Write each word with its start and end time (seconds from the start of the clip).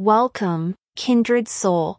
Welcome, 0.00 0.76
kindred 0.94 1.48
soul. 1.48 1.98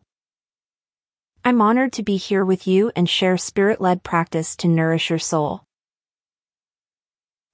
I'm 1.43 1.61
honored 1.61 1.91
to 1.93 2.01
be 2.01 2.15
here 2.15 2.45
with 2.45 2.65
you 2.65 2.93
and 2.95 3.09
share 3.09 3.35
spirit-led 3.35 4.03
practice 4.03 4.55
to 4.55 4.69
nourish 4.69 5.09
your 5.09 5.19
soul. 5.19 5.65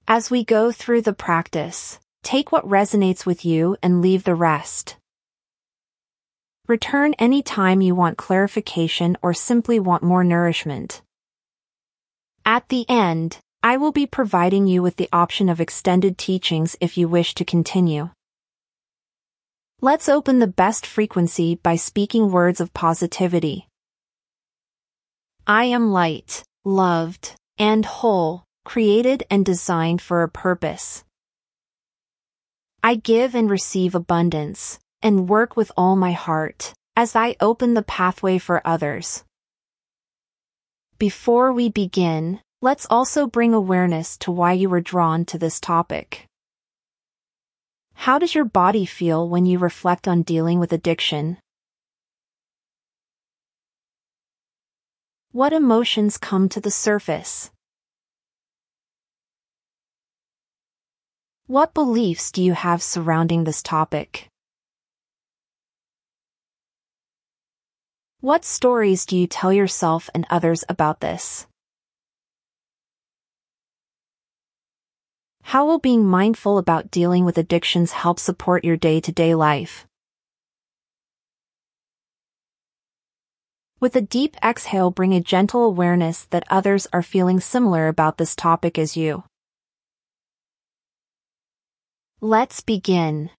As 0.06 0.30
we 0.30 0.44
go 0.44 0.70
through 0.70 1.02
the 1.02 1.12
practice, 1.12 1.98
take 2.22 2.52
what 2.52 2.64
resonates 2.64 3.26
with 3.26 3.44
you 3.44 3.76
and 3.82 4.00
leave 4.00 4.22
the 4.22 4.36
rest. 4.36 4.94
Return 6.68 7.14
any 7.18 7.42
time 7.42 7.80
you 7.80 7.96
want 7.96 8.16
clarification 8.16 9.18
or 9.22 9.34
simply 9.34 9.80
want 9.80 10.04
more 10.04 10.22
nourishment. 10.22 11.02
At 12.44 12.68
the 12.68 12.88
end, 12.88 13.38
I 13.64 13.78
will 13.78 13.90
be 13.90 14.06
providing 14.06 14.68
you 14.68 14.80
with 14.80 14.94
the 14.94 15.08
option 15.12 15.48
of 15.48 15.60
extended 15.60 16.16
teachings 16.16 16.76
if 16.80 16.96
you 16.96 17.08
wish 17.08 17.34
to 17.34 17.44
continue. 17.44 18.10
Let's 19.82 20.08
open 20.08 20.38
the 20.38 20.46
best 20.46 20.86
frequency 20.86 21.56
by 21.56 21.76
speaking 21.76 22.30
words 22.30 22.62
of 22.62 22.72
positivity. 22.72 23.68
I 25.46 25.64
am 25.64 25.92
light, 25.92 26.44
loved, 26.64 27.34
and 27.58 27.84
whole, 27.84 28.44
created 28.64 29.24
and 29.30 29.44
designed 29.44 30.00
for 30.00 30.22
a 30.22 30.30
purpose. 30.30 31.04
I 32.82 32.94
give 32.94 33.34
and 33.34 33.50
receive 33.50 33.94
abundance, 33.94 34.78
and 35.02 35.28
work 35.28 35.58
with 35.58 35.70
all 35.76 35.94
my 35.94 36.12
heart, 36.12 36.72
as 36.96 37.14
I 37.14 37.36
open 37.38 37.74
the 37.74 37.82
pathway 37.82 38.38
for 38.38 38.66
others. 38.66 39.24
Before 40.98 41.52
we 41.52 41.68
begin, 41.68 42.40
let's 42.62 42.86
also 42.88 43.26
bring 43.26 43.52
awareness 43.52 44.16
to 44.18 44.32
why 44.32 44.54
you 44.54 44.70
were 44.70 44.80
drawn 44.80 45.26
to 45.26 45.36
this 45.36 45.60
topic. 45.60 46.26
How 47.96 48.18
does 48.20 48.34
your 48.34 48.44
body 48.44 48.84
feel 48.84 49.28
when 49.28 49.46
you 49.46 49.58
reflect 49.58 50.06
on 50.06 50.22
dealing 50.22 50.60
with 50.60 50.72
addiction? 50.72 51.38
What 55.32 55.52
emotions 55.52 56.16
come 56.16 56.48
to 56.50 56.60
the 56.60 56.70
surface? 56.70 57.50
What 61.46 61.74
beliefs 61.74 62.30
do 62.30 62.42
you 62.42 62.52
have 62.52 62.82
surrounding 62.82 63.44
this 63.44 63.62
topic? 63.62 64.28
What 68.20 68.44
stories 68.44 69.06
do 69.06 69.16
you 69.16 69.26
tell 69.26 69.52
yourself 69.52 70.10
and 70.14 70.26
others 70.30 70.64
about 70.68 71.00
this? 71.00 71.46
How 75.50 75.64
will 75.64 75.78
being 75.78 76.04
mindful 76.04 76.58
about 76.58 76.90
dealing 76.90 77.24
with 77.24 77.38
addictions 77.38 77.92
help 77.92 78.18
support 78.18 78.64
your 78.64 78.76
day-to-day 78.76 79.36
life? 79.36 79.86
With 83.78 83.94
a 83.94 84.00
deep 84.00 84.36
exhale 84.42 84.90
bring 84.90 85.14
a 85.14 85.20
gentle 85.20 85.62
awareness 85.62 86.24
that 86.30 86.42
others 86.50 86.88
are 86.92 87.00
feeling 87.00 87.38
similar 87.38 87.86
about 87.86 88.18
this 88.18 88.34
topic 88.34 88.76
as 88.76 88.96
you. 88.96 89.22
Let's 92.20 92.60
begin. 92.60 93.30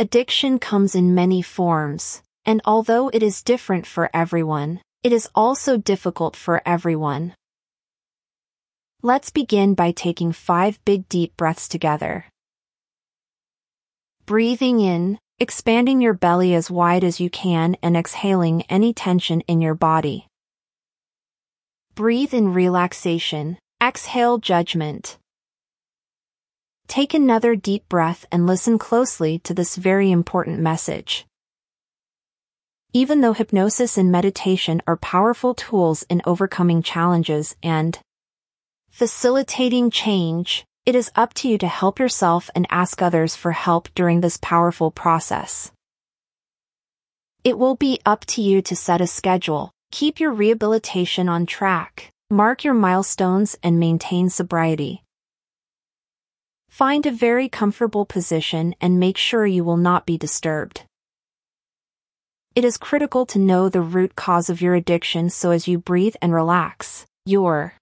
Addiction 0.00 0.58
comes 0.58 0.96
in 0.96 1.14
many 1.14 1.40
forms, 1.40 2.20
and 2.44 2.60
although 2.64 3.10
it 3.10 3.22
is 3.22 3.44
different 3.44 3.86
for 3.86 4.10
everyone, 4.12 4.80
it 5.04 5.12
is 5.12 5.28
also 5.36 5.76
difficult 5.76 6.34
for 6.34 6.60
everyone. 6.66 7.36
Let's 9.04 9.30
begin 9.30 9.74
by 9.74 9.90
taking 9.90 10.30
five 10.30 10.78
big 10.84 11.08
deep 11.08 11.36
breaths 11.36 11.66
together. 11.66 12.26
Breathing 14.26 14.78
in, 14.78 15.18
expanding 15.40 16.00
your 16.00 16.14
belly 16.14 16.54
as 16.54 16.70
wide 16.70 17.02
as 17.02 17.18
you 17.18 17.28
can 17.28 17.76
and 17.82 17.96
exhaling 17.96 18.62
any 18.68 18.94
tension 18.94 19.40
in 19.48 19.60
your 19.60 19.74
body. 19.74 20.28
Breathe 21.96 22.32
in 22.32 22.54
relaxation, 22.54 23.58
exhale 23.82 24.38
judgment. 24.38 25.18
Take 26.86 27.12
another 27.12 27.56
deep 27.56 27.88
breath 27.88 28.24
and 28.30 28.46
listen 28.46 28.78
closely 28.78 29.40
to 29.40 29.52
this 29.52 29.74
very 29.74 30.12
important 30.12 30.60
message. 30.60 31.26
Even 32.92 33.20
though 33.20 33.32
hypnosis 33.32 33.98
and 33.98 34.12
meditation 34.12 34.80
are 34.86 34.96
powerful 34.96 35.54
tools 35.54 36.04
in 36.04 36.22
overcoming 36.24 36.84
challenges 36.84 37.56
and 37.64 37.98
Facilitating 38.92 39.90
change, 39.90 40.66
it 40.84 40.94
is 40.94 41.10
up 41.16 41.32
to 41.32 41.48
you 41.48 41.56
to 41.56 41.66
help 41.66 41.98
yourself 41.98 42.50
and 42.54 42.66
ask 42.68 43.00
others 43.00 43.34
for 43.34 43.52
help 43.52 43.88
during 43.94 44.20
this 44.20 44.36
powerful 44.36 44.90
process. 44.90 45.72
It 47.42 47.58
will 47.58 47.74
be 47.74 48.00
up 48.04 48.26
to 48.26 48.42
you 48.42 48.60
to 48.60 48.76
set 48.76 49.00
a 49.00 49.06
schedule, 49.06 49.70
keep 49.92 50.20
your 50.20 50.30
rehabilitation 50.30 51.26
on 51.26 51.46
track, 51.46 52.10
mark 52.28 52.64
your 52.64 52.74
milestones 52.74 53.56
and 53.62 53.80
maintain 53.80 54.28
sobriety. 54.28 55.02
Find 56.68 57.06
a 57.06 57.10
very 57.10 57.48
comfortable 57.48 58.04
position 58.04 58.74
and 58.78 59.00
make 59.00 59.16
sure 59.16 59.46
you 59.46 59.64
will 59.64 59.78
not 59.78 60.04
be 60.04 60.18
disturbed. 60.18 60.82
It 62.54 62.62
is 62.62 62.76
critical 62.76 63.24
to 63.24 63.38
know 63.38 63.70
the 63.70 63.80
root 63.80 64.16
cause 64.16 64.50
of 64.50 64.60
your 64.60 64.74
addiction 64.74 65.30
so 65.30 65.50
as 65.50 65.66
you 65.66 65.78
breathe 65.78 66.16
and 66.20 66.34
relax, 66.34 67.06
your 67.24 67.74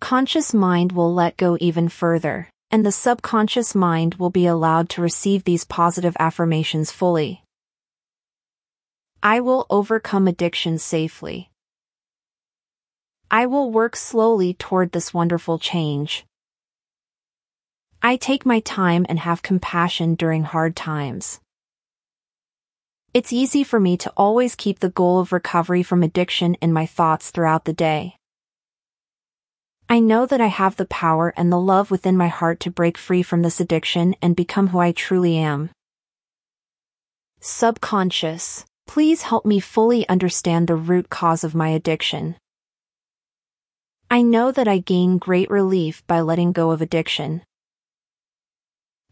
conscious 0.00 0.52
mind 0.52 0.92
will 0.92 1.12
let 1.12 1.36
go 1.36 1.56
even 1.60 1.88
further, 1.88 2.48
and 2.70 2.84
the 2.84 2.92
subconscious 2.92 3.74
mind 3.74 4.16
will 4.16 4.30
be 4.30 4.46
allowed 4.46 4.88
to 4.90 5.02
receive 5.02 5.44
these 5.44 5.64
positive 5.64 6.16
affirmations 6.18 6.90
fully. 6.90 7.42
I 9.22 9.40
will 9.40 9.66
overcome 9.70 10.28
addiction 10.28 10.78
safely. 10.78 11.50
I 13.30 13.46
will 13.46 13.70
work 13.70 13.96
slowly 13.96 14.54
toward 14.54 14.92
this 14.92 15.14
wonderful 15.14 15.58
change. 15.58 16.24
I 18.02 18.16
take 18.16 18.44
my 18.44 18.60
time 18.60 19.06
and 19.08 19.18
have 19.20 19.42
compassion 19.42 20.14
during 20.14 20.44
hard 20.44 20.76
times. 20.76 21.40
It's 23.14 23.32
easy 23.32 23.64
for 23.64 23.80
me 23.80 23.96
to 23.98 24.12
always 24.16 24.54
keep 24.54 24.80
the 24.80 24.90
goal 24.90 25.20
of 25.20 25.32
recovery 25.32 25.82
from 25.82 26.02
addiction 26.02 26.54
in 26.56 26.72
my 26.72 26.84
thoughts 26.84 27.30
throughout 27.30 27.64
the 27.64 27.72
day. 27.72 28.16
I 29.88 30.00
know 30.00 30.24
that 30.26 30.40
I 30.40 30.46
have 30.46 30.76
the 30.76 30.86
power 30.86 31.34
and 31.36 31.52
the 31.52 31.60
love 31.60 31.90
within 31.90 32.16
my 32.16 32.28
heart 32.28 32.58
to 32.60 32.70
break 32.70 32.96
free 32.96 33.22
from 33.22 33.42
this 33.42 33.60
addiction 33.60 34.16
and 34.22 34.34
become 34.34 34.68
who 34.68 34.78
I 34.78 34.92
truly 34.92 35.36
am. 35.36 35.70
Subconscious, 37.40 38.64
please 38.86 39.22
help 39.22 39.44
me 39.44 39.60
fully 39.60 40.08
understand 40.08 40.66
the 40.66 40.76
root 40.76 41.10
cause 41.10 41.44
of 41.44 41.54
my 41.54 41.68
addiction. 41.68 42.36
I 44.10 44.22
know 44.22 44.50
that 44.52 44.68
I 44.68 44.78
gain 44.78 45.18
great 45.18 45.50
relief 45.50 46.06
by 46.06 46.20
letting 46.20 46.52
go 46.52 46.70
of 46.70 46.80
addiction. 46.80 47.42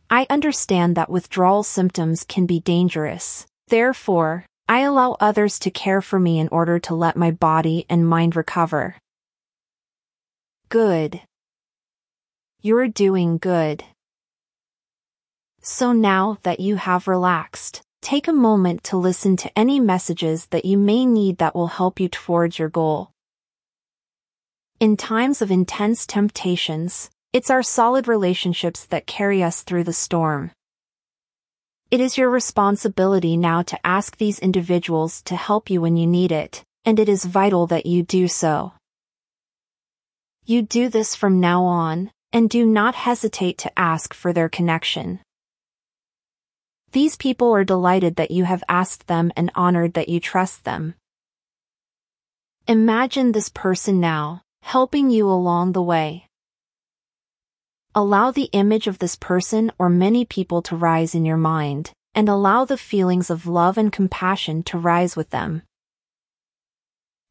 I 0.09 0.27
understand 0.31 0.97
that 0.97 1.11
withdrawal 1.11 1.63
symptoms 1.63 2.25
can 2.25 2.47
be 2.47 2.61
dangerous, 2.61 3.47
therefore, 3.69 4.47
I 4.69 4.81
allow 4.81 5.17
others 5.21 5.59
to 5.61 5.71
care 5.71 6.01
for 6.01 6.19
me 6.19 6.39
in 6.39 6.49
order 6.49 6.79
to 6.79 6.95
let 6.95 7.17
my 7.17 7.31
body 7.31 7.85
and 7.91 8.09
mind 8.09 8.37
recover. 8.37 8.97
Good. 10.73 11.21
You're 12.63 12.89
doing 12.89 13.37
good. 13.37 13.85
So 15.61 15.93
now 15.93 16.39
that 16.45 16.61
you 16.61 16.77
have 16.77 17.07
relaxed, 17.07 17.83
take 18.01 18.27
a 18.27 18.33
moment 18.33 18.83
to 18.85 18.97
listen 18.97 19.37
to 19.37 19.59
any 19.59 19.81
messages 19.81 20.47
that 20.47 20.65
you 20.65 20.79
may 20.79 21.05
need 21.05 21.37
that 21.37 21.55
will 21.55 21.67
help 21.67 22.01
you 22.01 22.09
towards 22.09 22.59
your 22.59 22.71
goal. 22.71 23.11
In 24.81 24.97
times 24.97 25.43
of 25.43 25.51
intense 25.51 26.07
temptations, 26.07 27.11
it's 27.35 27.51
our 27.51 27.63
solid 27.63 28.09
relationships 28.09 28.87
that 28.87 29.07
carry 29.07 29.43
us 29.43 29.61
through 29.61 29.85
the 29.85 29.93
storm. 29.93 30.53
It 31.91 32.01
is 32.01 32.17
your 32.17 32.31
responsibility 32.31 33.37
now 33.37 33.61
to 33.61 33.87
ask 33.87 34.17
these 34.17 34.39
individuals 34.39 35.21
to 35.25 35.37
help 35.37 35.69
you 35.69 35.83
when 35.83 35.99
you 35.99 36.07
need 36.07 36.33
it, 36.33 36.65
and 36.87 36.99
it 36.99 37.11
is 37.11 37.27
vital 37.27 37.67
that 37.67 37.85
you 37.85 38.03
do 38.03 38.27
so. 38.27 38.73
You 40.45 40.63
do 40.63 40.89
this 40.89 41.15
from 41.15 41.39
now 41.39 41.65
on, 41.65 42.11
and 42.33 42.51
do 42.51 42.67
not 42.67 42.97
hesitate 42.97 43.59
to 43.59 43.79
ask 43.79 44.13
for 44.13 44.33
their 44.33 44.49
connection. 44.49 45.21
These 46.91 47.17
people 47.17 47.55
are 47.55 47.63
delighted 47.63 48.17
that 48.17 48.33
you 48.33 48.45
have 48.45 48.65
asked 48.69 49.07
them 49.07 49.31
and 49.37 49.53
honored 49.55 49.95
that 49.95 50.09
you 50.09 50.19
trust 50.19 50.65
them. 50.65 50.95
Imagine 52.67 53.33
this 53.33 53.49
person 53.49 54.01
now, 54.01 54.43
helping 54.63 55.11
you 55.11 55.29
along 55.29 55.73
the 55.73 55.83
way. 55.83 56.27
Allow 57.95 58.33
the 58.33 58.51
image 58.53 58.89
of 58.89 58.99
this 58.99 59.15
person 59.15 59.71
or 59.79 59.89
many 59.89 60.25
people 60.25 60.61
to 60.63 60.77
rise 60.77 61.15
in 61.15 61.25
your 61.25 61.37
mind, 61.37 61.93
and 62.15 62.29
allow 62.29 62.65
the 62.65 62.77
feelings 62.77 63.31
of 63.31 63.47
love 63.47 63.79
and 63.79 63.93
compassion 63.93 64.65
to 64.65 64.77
rise 64.77 65.15
with 65.15 65.31
them. 65.31 65.63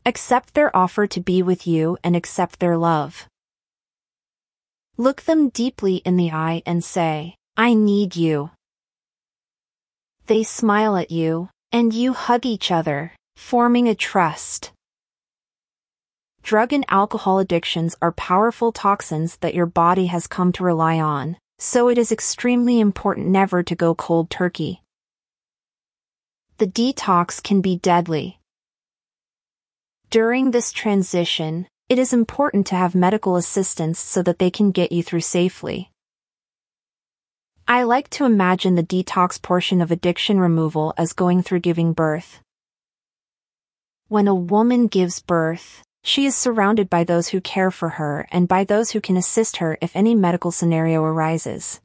Accept 0.04 0.56
their 0.56 0.76
offer 0.76 1.06
to 1.06 1.22
be 1.22 1.44
with 1.44 1.68
you 1.68 1.96
and 2.04 2.16
accept 2.16 2.60
their 2.60 2.76
love. 2.76 3.28
Look 4.98 5.22
them 5.22 5.50
deeply 5.50 5.98
in 5.98 6.18
the 6.18 6.32
eye 6.32 6.64
and 6.66 6.84
say, 6.84 7.36
I 7.56 7.76
need 7.76 8.16
you. 8.16 8.50
They 10.26 10.42
smile 10.42 10.98
at 10.98 11.12
you, 11.12 11.50
and 11.72 11.94
you 11.94 12.14
hug 12.14 12.48
each 12.48 12.72
other, 12.72 13.14
forming 13.36 13.88
a 13.88 13.94
trust. 13.94 14.72
Drug 16.42 16.74
and 16.74 16.86
alcohol 16.90 17.38
addictions 17.38 17.96
are 18.02 18.12
powerful 18.12 18.72
toxins 18.72 19.38
that 19.38 19.54
your 19.54 19.68
body 19.68 20.08
has 20.08 20.26
come 20.26 20.52
to 20.54 20.64
rely 20.64 21.00
on, 21.00 21.38
so 21.60 21.90
it 21.90 22.00
is 22.00 22.12
extremely 22.12 22.80
important 22.80 23.28
never 23.28 23.62
to 23.62 23.76
go 23.76 23.94
cold 23.94 24.32
turkey. 24.32 24.82
The 26.58 26.66
detox 26.66 27.42
can 27.42 27.62
be 27.62 27.78
deadly. 27.78 28.40
During 30.12 30.52
this 30.52 30.74
transition, 30.74 31.68
it 31.88 31.98
is 31.98 32.12
important 32.12 32.68
to 32.68 32.76
have 32.76 32.94
medical 32.94 33.38
assistance 33.38 33.98
so 33.98 34.22
that 34.24 34.40
they 34.40 34.52
can 34.52 34.72
get 34.72 34.92
you 34.92 35.02
through 35.02 35.22
safely. 35.22 35.90
I 37.66 37.84
like 37.84 38.10
to 38.10 38.26
imagine 38.26 38.76
the 38.76 38.84
detox 38.84 39.42
portion 39.42 39.80
of 39.80 39.90
addiction 39.90 40.38
removal 40.38 40.94
as 40.98 41.14
going 41.14 41.42
through 41.42 41.62
giving 41.62 41.94
birth. 41.94 42.42
When 44.10 44.28
a 44.28 44.36
woman 44.36 44.88
gives 44.88 45.22
birth, 45.22 45.82
she 46.04 46.26
is 46.26 46.36
surrounded 46.36 46.90
by 46.90 47.06
those 47.06 47.30
who 47.30 47.40
care 47.40 47.72
for 47.72 47.92
her 47.92 48.28
and 48.34 48.50
by 48.50 48.66
those 48.66 48.92
who 48.92 49.00
can 49.00 49.16
assist 49.16 49.58
her 49.58 49.78
if 49.80 49.96
any 49.96 50.14
medical 50.14 50.52
scenario 50.52 51.02
arises. 51.06 51.80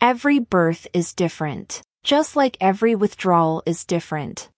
Every 0.00 0.38
birth 0.38 0.86
is 0.94 1.12
different, 1.12 1.82
just 2.02 2.34
like 2.34 2.56
every 2.62 2.94
withdrawal 2.94 3.62
is 3.66 3.84
different. 3.84 4.48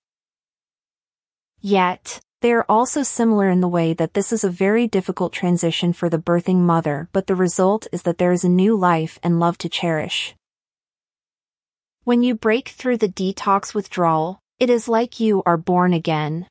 Yet, 1.60 2.20
they 2.40 2.52
are 2.52 2.64
also 2.68 3.02
similar 3.02 3.50
in 3.50 3.60
the 3.60 3.68
way 3.68 3.92
that 3.94 4.14
this 4.14 4.32
is 4.32 4.44
a 4.44 4.50
very 4.50 4.86
difficult 4.86 5.32
transition 5.32 5.92
for 5.92 6.08
the 6.08 6.18
birthing 6.18 6.58
mother 6.58 7.08
but 7.12 7.26
the 7.26 7.34
result 7.34 7.88
is 7.90 8.02
that 8.02 8.18
there 8.18 8.32
is 8.32 8.44
a 8.44 8.48
new 8.48 8.76
life 8.76 9.18
and 9.22 9.40
love 9.40 9.58
to 9.58 9.68
cherish. 9.68 10.36
When 12.04 12.22
you 12.22 12.34
break 12.36 12.68
through 12.68 12.98
the 12.98 13.08
detox 13.08 13.74
withdrawal, 13.74 14.38
it 14.60 14.70
is 14.70 14.88
like 14.88 15.20
you 15.20 15.42
are 15.46 15.56
born 15.56 15.92
again. 15.92 16.46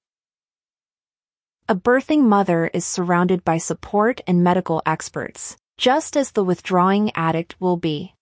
A 1.70 1.76
birthing 1.76 2.24
mother 2.24 2.70
is 2.74 2.86
surrounded 2.86 3.44
by 3.44 3.58
support 3.58 4.22
and 4.28 4.44
medical 4.44 4.82
experts, 4.86 5.58
just 5.78 6.16
as 6.16 6.32
the 6.32 6.44
withdrawing 6.44 7.12
addict 7.16 7.60
will 7.60 7.78
be. 7.78 8.14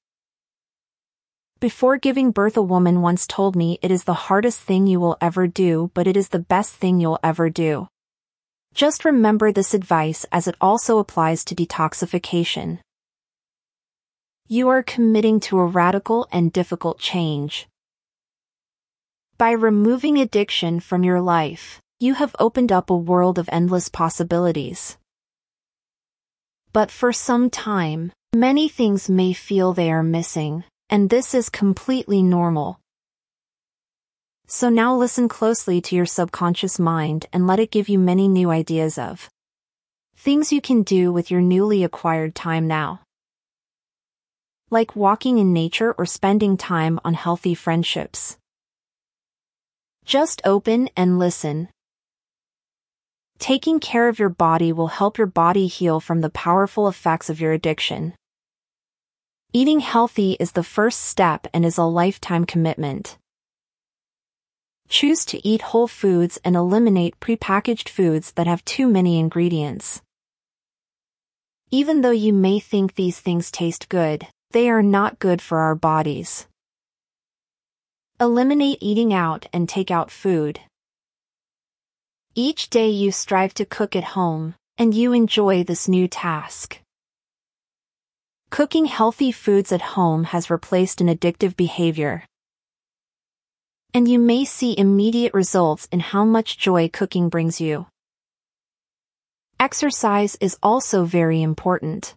Before 1.61 1.97
giving 1.97 2.31
birth 2.31 2.57
a 2.57 2.61
woman 2.61 3.01
once 3.01 3.25
told 3.25 3.55
me 3.55 3.79
it 3.81 3.89
is 3.89 4.03
the 4.03 4.27
hardest 4.27 4.59
thing 4.59 4.87
you 4.87 4.99
will 4.99 5.17
ever 5.21 5.47
do 5.47 5.89
but 5.93 6.05
it 6.05 6.17
is 6.17 6.29
the 6.29 6.39
best 6.39 6.73
thing 6.73 6.99
you'll 6.99 7.19
ever 7.23 7.49
do. 7.49 7.87
Just 8.73 9.05
remember 9.05 9.53
this 9.53 9.73
advice 9.73 10.25
as 10.33 10.47
it 10.49 10.55
also 10.59 10.99
applies 10.99 11.45
to 11.45 11.55
detoxification. 11.55 12.79
You 14.49 14.67
are 14.67 14.83
committing 14.83 15.39
to 15.41 15.59
a 15.59 15.65
radical 15.65 16.27
and 16.29 16.51
difficult 16.51 16.99
change. 16.99 17.67
By 19.37 19.51
removing 19.51 20.17
addiction 20.19 20.81
from 20.81 21.03
your 21.05 21.21
life, 21.21 21.81
you 21.99 22.15
have 22.15 22.35
opened 22.37 22.71
up 22.73 22.89
a 22.89 22.95
world 22.97 23.39
of 23.39 23.49
endless 23.51 23.87
possibilities. 23.87 24.97
But 26.73 26.91
for 26.91 27.13
some 27.13 27.49
time, 27.49 28.11
many 28.35 28.67
things 28.67 29.09
may 29.09 29.31
feel 29.31 29.71
they 29.71 29.89
are 29.89 30.03
missing, 30.03 30.65
and 30.89 31.09
this 31.09 31.33
is 31.33 31.49
completely 31.49 32.21
normal. 32.21 32.79
So 34.47 34.69
now 34.69 34.95
listen 34.95 35.27
closely 35.27 35.81
to 35.81 35.95
your 35.95 36.05
subconscious 36.05 36.77
mind 36.79 37.25
and 37.33 37.47
let 37.47 37.59
it 37.59 37.71
give 37.71 37.89
you 37.89 37.99
many 37.99 38.27
new 38.27 38.49
ideas 38.49 38.97
of 38.97 39.29
things 40.15 40.51
you 40.51 40.61
can 40.61 40.83
do 40.83 41.11
with 41.11 41.29
your 41.29 41.41
newly 41.41 41.83
acquired 41.83 42.35
time 42.35 42.67
now. 42.67 43.01
Like 44.69 44.95
walking 44.95 45.37
in 45.37 45.53
nature 45.53 45.93
or 45.97 46.05
spending 46.05 46.57
time 46.57 46.99
on 47.03 47.13
healthy 47.13 47.55
friendships. 47.55 48.37
Just 50.05 50.41
open 50.45 50.89
and 50.95 51.19
listen, 51.19 51.69
Taking 53.37 53.79
care 53.79 54.07
of 54.07 54.17
your 54.17 54.29
body 54.29 54.71
will 54.71 54.87
help 54.87 55.17
your 55.17 55.27
body 55.27 55.67
heal 55.67 55.99
from 55.99 56.21
the 56.21 56.29
powerful 56.29 56.87
effects 56.87 57.29
of 57.29 57.41
your 57.41 57.51
addiction. 57.51 58.13
Eating 59.55 59.79
healthy 59.79 60.35
is 60.37 60.51
the 60.51 60.65
first 60.65 60.99
step 60.99 61.47
and 61.53 61.65
is 61.65 61.77
a 61.77 61.83
lifetime 61.83 62.43
commitment. 62.43 63.17
Choose 64.89 65.23
to 65.27 65.47
eat 65.47 65.71
whole 65.71 65.87
foods 65.87 66.37
and 66.43 66.57
eliminate 66.57 67.17
prepackaged 67.21 67.87
foods 67.87 68.33
that 68.33 68.47
have 68.47 68.65
too 68.65 68.85
many 68.85 69.17
ingredients. 69.17 70.01
Even 71.71 72.01
though 72.01 72.11
you 72.11 72.33
may 72.33 72.59
think 72.59 72.95
these 72.95 73.21
things 73.21 73.49
taste 73.49 73.87
good, 73.87 74.27
they 74.51 74.69
are 74.69 74.83
not 74.83 75.19
good 75.19 75.41
for 75.41 75.59
our 75.59 75.73
bodies. 75.73 76.47
Eliminate 78.19 78.79
eating 78.81 79.13
out 79.13 79.45
and 79.53 79.69
take 79.69 79.89
out 79.89 80.11
food. 80.11 80.59
Each 82.33 82.69
day 82.69 82.89
you 82.89 83.09
strive 83.13 83.53
to 83.53 83.63
cook 83.63 83.95
at 83.95 84.15
home, 84.19 84.55
and 84.77 84.93
you 84.93 85.13
enjoy 85.13 85.63
this 85.63 85.87
new 85.87 86.09
task. 86.09 86.81
Cooking 88.55 88.85
healthy 88.85 89.33
foods 89.33 89.73
at 89.73 89.81
home 89.81 90.23
has 90.23 90.49
replaced 90.49 91.01
an 91.01 91.07
addictive 91.07 91.57
behavior. 91.57 92.23
And 93.93 94.07
you 94.07 94.17
may 94.17 94.45
see 94.45 94.79
immediate 94.79 95.33
results 95.33 95.89
in 95.91 95.99
how 95.99 96.23
much 96.23 96.57
joy 96.57 96.87
cooking 96.87 97.27
brings 97.27 97.59
you. 97.59 97.87
Exercise 99.59 100.37
is 100.39 100.57
also 100.63 101.03
very 101.03 101.41
important. 101.41 102.15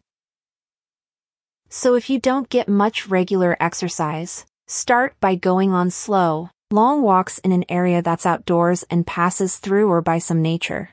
So 1.70 1.96
if 1.96 2.08
you 2.08 2.20
don't 2.20 2.48
get 2.48 2.68
much 2.68 3.08
regular 3.08 3.56
exercise, 3.58 4.46
start 4.68 5.16
by 5.18 5.34
going 5.34 5.72
on 5.72 5.90
slow, 5.90 6.50
long 6.70 7.02
walks 7.02 7.38
in 7.38 7.50
an 7.50 7.64
area 7.68 8.00
that's 8.00 8.24
outdoors 8.24 8.84
and 8.88 9.04
passes 9.04 9.56
through 9.56 9.88
or 9.88 10.02
by 10.02 10.18
some 10.18 10.40
nature. 10.40 10.90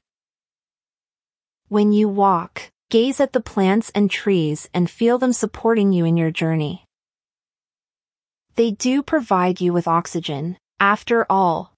When 1.68 1.92
you 1.92 2.10
walk, 2.10 2.72
gaze 2.90 3.20
at 3.20 3.34
the 3.34 3.42
plants 3.42 3.92
and 3.96 4.12
trees 4.12 4.70
and 4.74 4.90
feel 4.90 5.18
them 5.18 5.34
supporting 5.34 5.92
you 5.92 6.06
in 6.06 6.18
your 6.18 6.32
journey. 6.32 6.86
They 8.56 8.72
do 8.72 9.02
provide 9.02 9.60
you 9.60 9.74
with 9.74 9.88
oxygen, 9.88 10.58
after 10.80 11.26
all. 11.30 11.74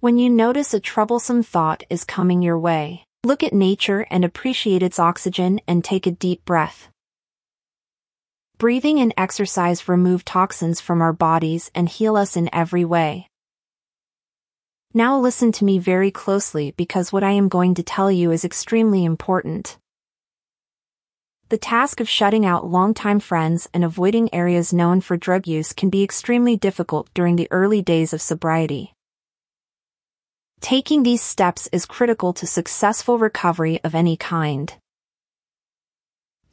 When 0.00 0.18
you 0.18 0.28
notice 0.28 0.74
a 0.74 0.80
troublesome 0.80 1.42
thought 1.42 1.84
is 1.88 2.04
coming 2.04 2.42
your 2.42 2.58
way, 2.58 3.04
look 3.22 3.42
at 3.42 3.52
nature 3.52 4.06
and 4.10 4.24
appreciate 4.24 4.82
its 4.82 4.98
oxygen 4.98 5.60
and 5.68 5.84
take 5.84 6.06
a 6.06 6.10
deep 6.10 6.44
breath. 6.44 6.88
Breathing 8.58 8.98
and 8.98 9.12
exercise 9.16 9.88
remove 9.88 10.24
toxins 10.24 10.80
from 10.80 11.02
our 11.02 11.12
bodies 11.12 11.70
and 11.74 11.88
heal 11.88 12.16
us 12.16 12.36
in 12.36 12.48
every 12.52 12.84
way. 12.84 13.28
Now 14.96 15.18
listen 15.18 15.50
to 15.52 15.64
me 15.64 15.78
very 15.78 16.12
closely 16.12 16.70
because 16.76 17.12
what 17.12 17.24
I 17.24 17.32
am 17.32 17.48
going 17.48 17.74
to 17.74 17.82
tell 17.82 18.12
you 18.12 18.30
is 18.30 18.44
extremely 18.44 19.04
important. 19.04 19.76
The 21.48 21.58
task 21.58 21.98
of 21.98 22.08
shutting 22.08 22.46
out 22.46 22.66
longtime 22.66 23.18
friends 23.18 23.68
and 23.74 23.84
avoiding 23.84 24.32
areas 24.32 24.72
known 24.72 25.00
for 25.00 25.16
drug 25.16 25.48
use 25.48 25.72
can 25.72 25.90
be 25.90 26.04
extremely 26.04 26.56
difficult 26.56 27.10
during 27.12 27.34
the 27.36 27.48
early 27.50 27.82
days 27.82 28.12
of 28.12 28.22
sobriety. 28.22 28.94
Taking 30.60 31.02
these 31.02 31.22
steps 31.22 31.68
is 31.72 31.84
critical 31.84 32.32
to 32.32 32.46
successful 32.46 33.18
recovery 33.18 33.80
of 33.82 33.94
any 33.94 34.16
kind 34.16 34.72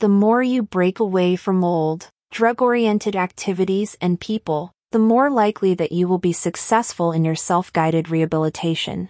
the 0.01 0.09
more 0.09 0.41
you 0.41 0.63
break 0.63 0.99
away 0.99 1.35
from 1.35 1.63
old, 1.63 2.09
drug-oriented 2.31 3.15
activities 3.15 3.95
and 4.01 4.19
people, 4.19 4.73
the 4.91 4.99
more 4.99 5.29
likely 5.29 5.73
that 5.73 5.93
you 5.93 6.07
will 6.07 6.19
be 6.19 6.33
successful 6.33 7.13
in 7.13 7.23
your 7.23 7.35
self-guided 7.35 8.09
rehabilitation. 8.09 9.09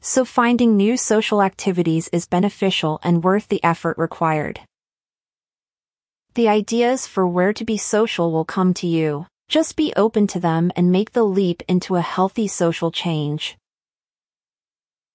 So 0.00 0.24
finding 0.24 0.76
new 0.76 0.96
social 0.96 1.42
activities 1.42 2.08
is 2.12 2.26
beneficial 2.26 3.00
and 3.02 3.24
worth 3.24 3.48
the 3.48 3.62
effort 3.64 3.98
required. 3.98 4.60
The 6.34 6.48
ideas 6.48 7.06
for 7.06 7.26
where 7.26 7.52
to 7.52 7.64
be 7.64 7.76
social 7.76 8.30
will 8.30 8.44
come 8.44 8.72
to 8.74 8.86
you. 8.86 9.26
Just 9.48 9.76
be 9.76 9.92
open 9.96 10.26
to 10.28 10.40
them 10.40 10.70
and 10.76 10.92
make 10.92 11.12
the 11.12 11.24
leap 11.24 11.62
into 11.68 11.96
a 11.96 12.00
healthy 12.00 12.46
social 12.46 12.90
change. 12.90 13.56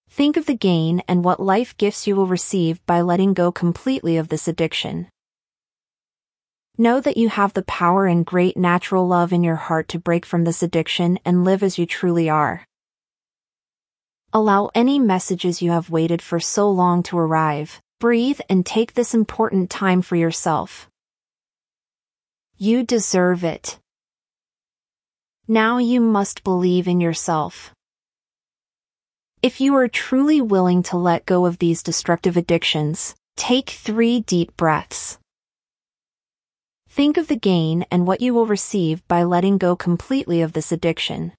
Think 0.09 0.37
of 0.37 0.45
the 0.45 0.55
gain 0.55 1.03
and 1.07 1.23
what 1.23 1.39
life 1.39 1.77
gifts 1.77 2.05
you 2.05 2.15
will 2.15 2.27
receive 2.27 2.85
by 2.85 3.01
letting 3.01 3.33
go 3.33 3.51
completely 3.51 4.17
of 4.17 4.27
this 4.27 4.47
addiction. 4.47 5.07
Know 6.81 7.01
that 7.01 7.17
you 7.17 7.27
have 7.27 7.51
the 7.51 7.63
power 7.63 8.05
and 8.05 8.25
great 8.25 8.55
natural 8.55 9.05
love 9.05 9.33
in 9.33 9.43
your 9.43 9.57
heart 9.57 9.89
to 9.89 9.99
break 9.99 10.25
from 10.25 10.45
this 10.45 10.63
addiction 10.63 11.19
and 11.25 11.43
live 11.43 11.61
as 11.61 11.77
you 11.77 11.85
truly 11.85 12.29
are. 12.29 12.63
Allow 14.31 14.69
any 14.73 14.97
messages 14.97 15.61
you 15.61 15.71
have 15.71 15.89
waited 15.89 16.21
for 16.21 16.39
so 16.39 16.71
long 16.71 17.03
to 17.03 17.17
arrive. 17.17 17.81
Breathe 17.99 18.39
and 18.47 18.65
take 18.65 18.93
this 18.93 19.13
important 19.13 19.69
time 19.69 20.01
for 20.01 20.15
yourself. 20.15 20.89
You 22.57 22.83
deserve 22.83 23.43
it. 23.43 23.77
Now 25.49 25.79
you 25.79 25.99
must 25.99 26.45
believe 26.45 26.87
in 26.87 27.01
yourself. 27.01 27.73
If 29.41 29.59
you 29.59 29.75
are 29.75 29.89
truly 29.89 30.39
willing 30.39 30.81
to 30.83 30.95
let 30.95 31.25
go 31.25 31.45
of 31.45 31.57
these 31.57 31.83
destructive 31.83 32.37
addictions, 32.37 33.15
take 33.35 33.69
three 33.69 34.21
deep 34.21 34.55
breaths. 34.55 35.18
Think 36.89 37.17
of 37.17 37.27
the 37.27 37.37
gain 37.37 37.85
and 37.91 38.07
what 38.07 38.19
you 38.19 38.33
will 38.33 38.47
receive 38.47 39.07
by 39.07 39.21
letting 39.23 39.59
go 39.59 39.75
completely 39.75 40.41
of 40.41 40.53
this 40.53 40.71
addiction. 40.71 41.33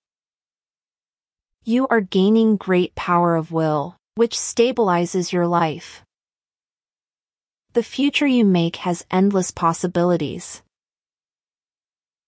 You 1.64 1.88
are 1.88 2.00
gaining 2.00 2.56
great 2.56 2.94
power 2.94 3.34
of 3.34 3.50
will, 3.50 3.96
which 4.14 4.36
stabilizes 4.36 5.32
your 5.32 5.48
life. 5.48 6.04
The 7.72 7.82
future 7.82 8.28
you 8.28 8.44
make 8.44 8.76
has 8.76 9.04
endless 9.10 9.50
possibilities. 9.50 10.62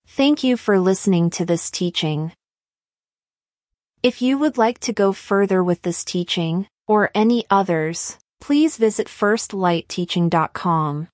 Thank 0.07 0.45
you 0.45 0.57
for 0.57 0.81
listening 0.81 1.31
to 1.31 1.47
this 1.47 1.71
teaching. 1.71 2.33
If 4.03 4.21
you 4.21 4.37
would 4.37 4.59
like 4.59 4.81
to 4.81 4.93
go 4.93 5.13
further 5.13 5.63
with 5.63 5.83
this 5.83 6.03
teaching, 6.05 6.67
or 6.89 7.13
any 7.15 7.45
others, 7.49 8.19
please 8.41 8.77
visit 8.77 9.07
firstlightteaching.com. 9.07 11.09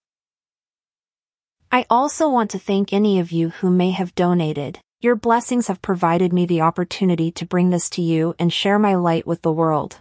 I 1.70 1.84
also 1.90 2.30
want 2.30 2.50
to 2.52 2.58
thank 2.58 2.94
any 2.94 3.20
of 3.20 3.30
you 3.30 3.50
who 3.50 3.68
may 3.70 3.90
have 3.90 4.14
donated. 4.14 4.78
Your 5.00 5.14
blessings 5.14 5.66
have 5.66 5.82
provided 5.82 6.32
me 6.32 6.46
the 6.46 6.62
opportunity 6.62 7.30
to 7.32 7.44
bring 7.44 7.68
this 7.68 7.90
to 7.90 8.02
you 8.02 8.34
and 8.38 8.50
share 8.50 8.78
my 8.78 8.94
light 8.94 9.26
with 9.26 9.42
the 9.42 9.52
world. 9.52 9.98